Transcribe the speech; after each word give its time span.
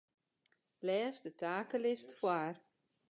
Lês 0.85 1.17
de 1.25 1.31
takelist 1.39 2.09
foar. 2.19 2.55